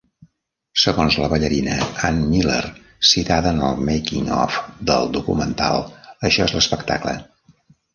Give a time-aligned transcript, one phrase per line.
[0.83, 1.75] Segons la ballarina
[2.09, 2.57] Ann Miller,
[3.11, 4.61] citada en el "making-of"
[4.93, 5.89] del documental
[6.31, 7.21] "Això és l'espectacle"